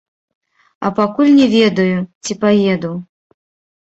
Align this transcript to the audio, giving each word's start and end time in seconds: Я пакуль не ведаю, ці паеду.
Я 0.85 0.89
пакуль 0.99 1.29
не 1.39 1.45
ведаю, 1.55 1.97
ці 2.23 2.37
паеду. 2.47 2.91